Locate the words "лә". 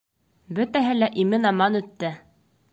0.97-1.11